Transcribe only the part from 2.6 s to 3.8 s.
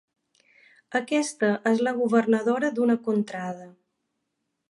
d'una contrada.